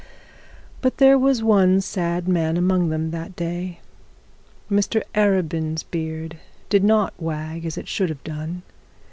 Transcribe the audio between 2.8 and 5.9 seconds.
them that day. Mr Arabin's